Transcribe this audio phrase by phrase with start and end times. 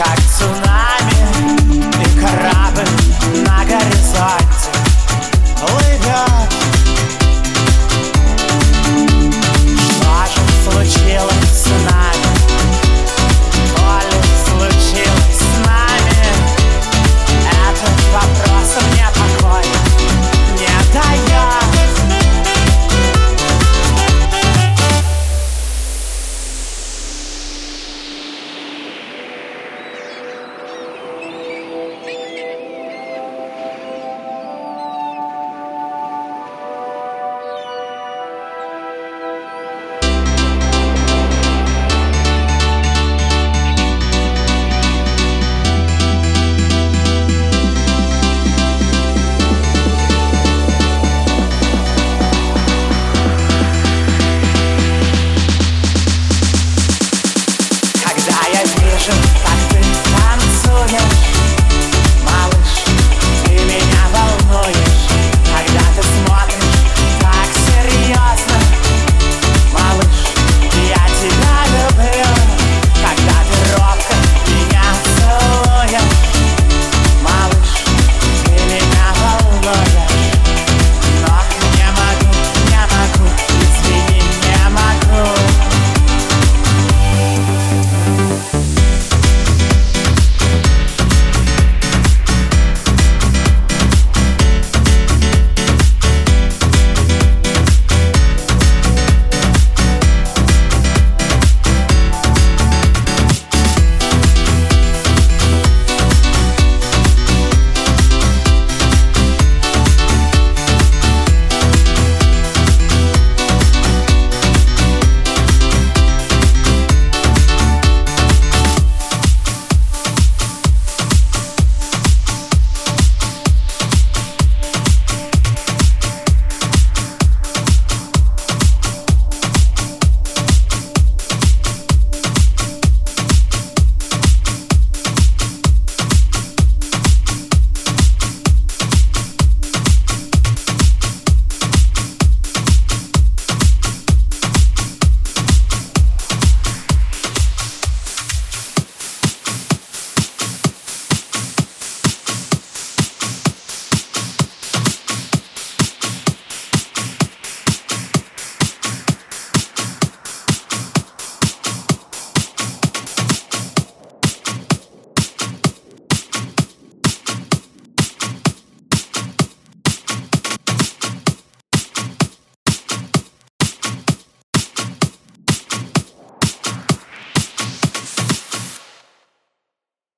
[0.00, 0.59] contact soon.